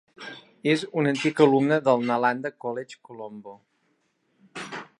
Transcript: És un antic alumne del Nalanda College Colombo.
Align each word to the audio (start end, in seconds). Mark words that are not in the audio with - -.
És 0.71 0.85
un 1.01 1.09
antic 1.09 1.41
alumne 1.45 1.77
del 1.87 2.01
Nalanda 2.11 2.51
College 2.65 2.99
Colombo. 3.11 3.55